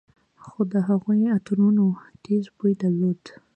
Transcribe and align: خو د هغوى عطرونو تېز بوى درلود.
خو 0.45 0.59
د 0.71 0.73
هغوى 0.87 1.19
عطرونو 1.35 1.85
تېز 2.23 2.43
بوى 2.57 2.73
درلود. 2.81 3.21